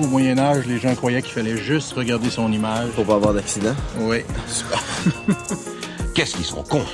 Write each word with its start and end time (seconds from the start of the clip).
Au 0.00 0.06
Moyen 0.06 0.38
Âge, 0.38 0.64
les 0.66 0.78
gens 0.78 0.94
croyaient 0.94 1.22
qu'il 1.22 1.32
fallait 1.32 1.56
juste 1.56 1.92
regarder 1.94 2.30
son 2.30 2.52
image. 2.52 2.90
Pour 2.90 3.04
pas 3.04 3.16
avoir 3.16 3.34
d'accident. 3.34 3.74
Oui. 3.98 4.18
Qu'est-ce 6.14 6.36
qu'ils 6.36 6.44
sont 6.44 6.62
cons? 6.62 6.84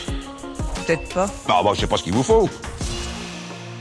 Peut-être 0.86 1.12
pas. 1.12 1.26
Bah, 1.46 1.60
bah, 1.62 1.72
je 1.74 1.80
sais 1.80 1.86
pas 1.86 1.98
ce 1.98 2.02
qu'il 2.02 2.14
vous 2.14 2.22
faut. 2.22 2.48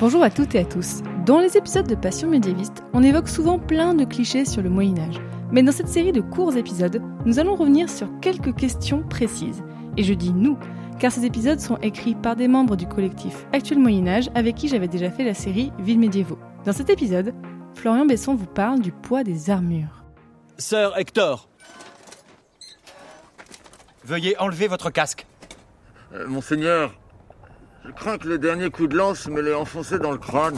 Bonjour 0.01 0.23
à 0.23 0.29
toutes 0.29 0.55
et 0.55 0.59
à 0.59 0.65
tous. 0.65 1.03
Dans 1.25 1.39
les 1.39 1.55
épisodes 1.55 1.87
de 1.87 1.95
Passion 1.95 2.27
médiéviste, 2.27 2.83
on 2.91 3.01
évoque 3.01 3.29
souvent 3.29 3.59
plein 3.59 3.93
de 3.93 4.03
clichés 4.03 4.43
sur 4.43 4.61
le 4.61 4.69
Moyen 4.69 4.97
Âge. 4.97 5.21
Mais 5.53 5.63
dans 5.63 5.71
cette 5.71 5.87
série 5.87 6.11
de 6.11 6.19
courts 6.19 6.57
épisodes, 6.57 7.01
nous 7.25 7.39
allons 7.39 7.55
revenir 7.55 7.89
sur 7.89 8.09
quelques 8.19 8.53
questions 8.55 9.03
précises. 9.03 9.63
Et 9.95 10.03
je 10.03 10.13
dis 10.13 10.33
nous, 10.33 10.57
car 10.99 11.13
ces 11.13 11.25
épisodes 11.25 11.61
sont 11.61 11.77
écrits 11.77 12.15
par 12.15 12.35
des 12.35 12.49
membres 12.49 12.75
du 12.75 12.87
collectif 12.87 13.45
Actuel 13.53 13.79
Moyen 13.79 14.05
Âge 14.05 14.29
avec 14.35 14.55
qui 14.55 14.67
j'avais 14.67 14.89
déjà 14.89 15.09
fait 15.09 15.23
la 15.23 15.33
série 15.33 15.71
Villes 15.79 15.99
médiévaux. 15.99 16.39
Dans 16.65 16.73
cet 16.73 16.89
épisode, 16.89 17.33
Florian 17.75 18.05
Besson 18.05 18.35
vous 18.35 18.45
parle 18.45 18.79
du 18.79 18.91
poids 18.91 19.23
des 19.23 19.49
armures. 19.49 20.03
Sir 20.57 20.93
Hector. 20.97 21.47
Veuillez 24.05 24.37
enlever 24.37 24.67
votre 24.67 24.89
casque. 24.89 25.25
Euh, 26.13 26.27
monseigneur, 26.27 26.93
je 27.85 27.91
crains 27.91 28.17
que 28.17 28.27
le 28.27 28.37
dernier 28.37 28.69
coup 28.69 28.87
de 28.87 28.95
lance 28.95 29.27
me 29.27 29.41
l'ait 29.41 29.53
enfoncé 29.53 29.99
dans 29.99 30.11
le 30.11 30.17
crâne. 30.17 30.57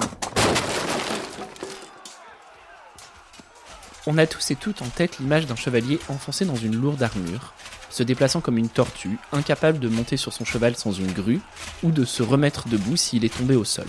On 4.07 4.17
a 4.19 4.27
tous 4.27 4.51
et 4.51 4.55
toutes 4.55 4.83
en 4.83 4.87
tête 4.87 5.17
l'image 5.17 5.47
d'un 5.47 5.55
chevalier 5.55 5.99
enfoncé 6.09 6.45
dans 6.45 6.55
une 6.55 6.79
lourde 6.79 7.01
armure, 7.01 7.53
se 7.89 8.03
déplaçant 8.03 8.41
comme 8.41 8.59
une 8.59 8.69
tortue, 8.69 9.17
incapable 9.31 9.79
de 9.79 9.87
monter 9.87 10.17
sur 10.17 10.31
son 10.33 10.45
cheval 10.45 10.75
sans 10.75 10.91
une 10.91 11.11
grue, 11.11 11.39
ou 11.81 11.91
de 11.91 12.05
se 12.05 12.21
remettre 12.21 12.67
debout 12.67 12.97
s'il 12.97 13.25
est 13.25 13.35
tombé 13.35 13.55
au 13.55 13.63
sol. 13.63 13.87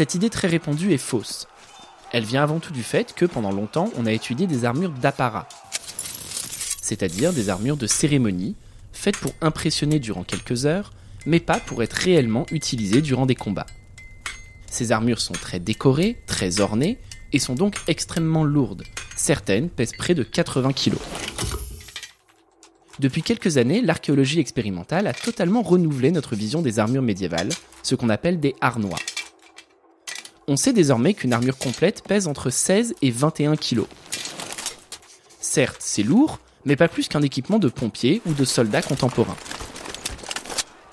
Cette 0.00 0.14
idée 0.14 0.30
très 0.30 0.48
répandue 0.48 0.94
est 0.94 0.96
fausse. 0.96 1.46
Elle 2.10 2.24
vient 2.24 2.42
avant 2.42 2.58
tout 2.58 2.72
du 2.72 2.82
fait 2.82 3.12
que 3.12 3.26
pendant 3.26 3.52
longtemps 3.52 3.90
on 3.98 4.06
a 4.06 4.12
étudié 4.12 4.46
des 4.46 4.64
armures 4.64 4.92
d'apparat, 4.92 5.46
c'est-à-dire 6.80 7.34
des 7.34 7.50
armures 7.50 7.76
de 7.76 7.86
cérémonie, 7.86 8.56
faites 8.94 9.18
pour 9.18 9.34
impressionner 9.42 9.98
durant 9.98 10.24
quelques 10.24 10.64
heures, 10.64 10.94
mais 11.26 11.38
pas 11.38 11.60
pour 11.60 11.82
être 11.82 11.92
réellement 11.92 12.46
utilisées 12.50 13.02
durant 13.02 13.26
des 13.26 13.34
combats. 13.34 13.66
Ces 14.70 14.90
armures 14.90 15.20
sont 15.20 15.34
très 15.34 15.60
décorées, 15.60 16.16
très 16.26 16.60
ornées, 16.60 16.96
et 17.34 17.38
sont 17.38 17.54
donc 17.54 17.76
extrêmement 17.86 18.44
lourdes. 18.44 18.84
Certaines 19.16 19.68
pèsent 19.68 19.92
près 19.92 20.14
de 20.14 20.22
80 20.22 20.72
kg. 20.72 20.94
Depuis 23.00 23.22
quelques 23.22 23.58
années, 23.58 23.82
l'archéologie 23.82 24.40
expérimentale 24.40 25.06
a 25.06 25.12
totalement 25.12 25.60
renouvelé 25.60 26.10
notre 26.10 26.36
vision 26.36 26.62
des 26.62 26.78
armures 26.78 27.02
médiévales, 27.02 27.50
ce 27.82 27.94
qu'on 27.94 28.08
appelle 28.08 28.40
des 28.40 28.54
harnois. 28.62 28.96
On 30.50 30.56
sait 30.56 30.72
désormais 30.72 31.14
qu'une 31.14 31.32
armure 31.32 31.58
complète 31.58 32.02
pèse 32.02 32.26
entre 32.26 32.50
16 32.50 32.96
et 33.02 33.12
21 33.12 33.54
kg. 33.54 33.82
Certes, 35.40 35.76
c'est 35.78 36.02
lourd, 36.02 36.40
mais 36.64 36.74
pas 36.74 36.88
plus 36.88 37.06
qu'un 37.06 37.22
équipement 37.22 37.60
de 37.60 37.68
pompiers 37.68 38.20
ou 38.26 38.34
de 38.34 38.44
soldats 38.44 38.82
contemporains. 38.82 39.36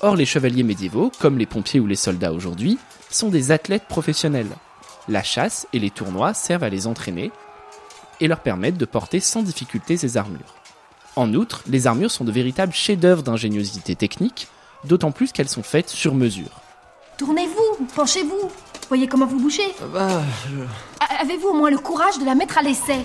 Or, 0.01 0.15
les 0.15 0.27
chevaliers 0.27 0.61
médiévaux, 0.61 1.11
comme 1.17 1.39
les 1.39 1.47
pompiers 1.47 1.79
ou 1.79 1.87
les 1.87 1.95
soldats 1.95 2.33
aujourd'hui, 2.33 2.77
sont 3.09 3.29
des 3.29 3.49
athlètes 3.49 3.87
professionnels. 3.89 4.55
La 5.07 5.23
chasse 5.23 5.65
et 5.73 5.79
les 5.79 5.89
tournois 5.89 6.35
servent 6.35 6.63
à 6.63 6.69
les 6.69 6.85
entraîner 6.85 7.31
et 8.19 8.27
leur 8.27 8.41
permettent 8.41 8.77
de 8.77 8.85
porter 8.85 9.19
sans 9.19 9.41
difficulté 9.41 9.97
ces 9.97 10.17
armures. 10.17 10.53
En 11.15 11.33
outre, 11.33 11.63
les 11.65 11.87
armures 11.87 12.11
sont 12.11 12.25
de 12.25 12.31
véritables 12.31 12.73
chefs-d'œuvre 12.73 13.23
d'ingéniosité 13.23 13.95
technique, 13.95 14.49
d'autant 14.83 15.11
plus 15.11 15.31
qu'elles 15.31 15.49
sont 15.49 15.63
faites 15.63 15.89
sur 15.89 16.13
mesure. 16.13 16.61
Tournez-vous, 17.17 17.87
penchez-vous. 17.95 18.51
Voyez 18.87 19.07
comment 19.07 19.25
vous 19.25 19.39
bougez. 19.39 19.73
Bah, 19.93 20.21
je... 20.49 20.55
A- 21.03 21.21
Avez-vous 21.21 21.49
au 21.49 21.53
moins 21.53 21.69
le 21.69 21.77
courage 21.77 22.17
de 22.19 22.25
la 22.25 22.35
mettre 22.35 22.57
à 22.57 22.61
l'essai? 22.61 22.99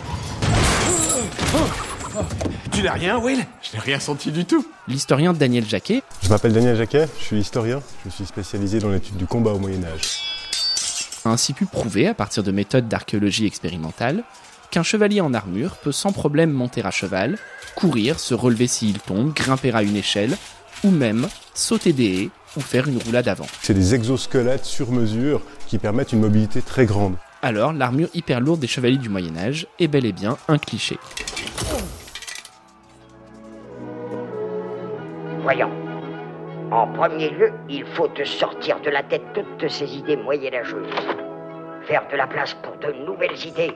Tu 2.72 2.82
n'as 2.82 2.92
rien, 2.92 3.18
Will? 3.18 3.44
Je 3.62 3.72
n'ai 3.76 3.80
rien 3.82 3.98
senti 3.98 4.30
du 4.30 4.44
tout. 4.44 4.64
L'historien 4.86 5.32
Daniel 5.32 5.66
Jacquet 5.68 6.02
Je 6.22 6.28
m'appelle 6.28 6.52
Daniel 6.52 6.76
Jacquet, 6.76 7.06
je 7.18 7.24
suis 7.24 7.38
historien, 7.38 7.80
je 8.04 8.10
suis 8.10 8.26
spécialisé 8.26 8.78
dans 8.80 8.90
l'étude 8.90 9.16
du 9.16 9.26
combat 9.26 9.52
au 9.52 9.58
Moyen 9.58 9.82
Âge. 9.84 10.20
a 11.24 11.30
ainsi 11.30 11.52
pu 11.52 11.66
prouver, 11.66 12.06
à 12.08 12.14
partir 12.14 12.42
de 12.42 12.50
méthodes 12.52 12.88
d'archéologie 12.88 13.46
expérimentale, 13.46 14.24
qu'un 14.70 14.82
chevalier 14.82 15.20
en 15.20 15.34
armure 15.34 15.76
peut 15.76 15.92
sans 15.92 16.12
problème 16.12 16.50
monter 16.52 16.84
à 16.84 16.90
cheval, 16.90 17.38
courir, 17.76 18.18
se 18.20 18.34
relever 18.34 18.66
s'il 18.66 18.98
tombe, 19.00 19.32
grimper 19.34 19.72
à 19.72 19.82
une 19.82 19.96
échelle, 19.96 20.36
ou 20.84 20.90
même 20.90 21.28
sauter 21.54 21.92
des 21.92 22.24
haies 22.24 22.30
ou 22.56 22.60
faire 22.60 22.88
une 22.88 22.98
roulade 22.98 23.28
avant. 23.28 23.46
C'est 23.60 23.74
des 23.74 23.94
exosquelettes 23.94 24.64
sur 24.64 24.90
mesure 24.90 25.42
qui 25.66 25.78
permettent 25.78 26.12
une 26.12 26.20
mobilité 26.20 26.62
très 26.62 26.86
grande. 26.86 27.16
Alors, 27.42 27.72
l'armure 27.72 28.08
hyper 28.14 28.40
lourde 28.40 28.60
des 28.60 28.66
chevaliers 28.66 28.98
du 28.98 29.08
Moyen 29.08 29.36
Âge 29.36 29.66
est 29.78 29.88
bel 29.88 30.06
et 30.06 30.12
bien 30.12 30.36
un 30.48 30.58
cliché. 30.58 30.98
Voyons. 35.42 35.70
En 36.70 36.86
premier 36.86 37.30
lieu, 37.30 37.52
il 37.68 37.84
faut 37.84 38.08
te 38.08 38.24
sortir 38.24 38.80
de 38.80 38.90
la 38.90 39.02
tête 39.02 39.22
toutes 39.34 39.68
ces 39.68 39.96
idées 39.96 40.16
moyenâgeuses. 40.16 40.86
Faire 41.86 42.06
de 42.10 42.16
la 42.16 42.26
place 42.26 42.54
pour 42.62 42.76
de 42.76 42.92
nouvelles 43.04 43.44
idées. 43.44 43.74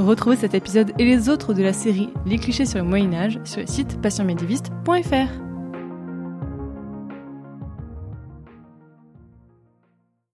Retrouvez 0.00 0.36
cet 0.36 0.54
épisode 0.54 0.92
et 0.98 1.04
les 1.04 1.28
autres 1.28 1.52
de 1.52 1.62
la 1.62 1.74
série 1.74 2.08
Les 2.24 2.38
clichés 2.38 2.64
sur 2.64 2.78
le 2.78 2.84
Moyen 2.84 3.12
Âge 3.12 3.38
sur 3.44 3.60
le 3.60 3.66
site 3.66 4.00
passionmédiéviste.fr. 4.00 5.49